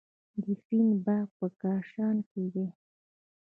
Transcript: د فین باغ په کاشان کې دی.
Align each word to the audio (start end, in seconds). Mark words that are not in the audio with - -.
د 0.43 0.45
فین 0.65 0.87
باغ 1.05 1.27
په 1.37 1.45
کاشان 1.61 2.15
کې 2.29 2.43
دی. 2.53 2.67